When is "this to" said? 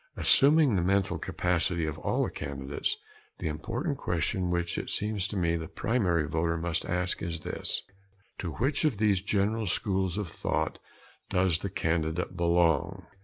7.41-8.53